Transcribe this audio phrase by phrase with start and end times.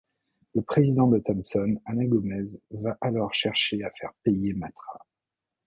[0.55, 5.05] Le président de Thomson, Alain Gomez va alors chercher à faire payer Matra.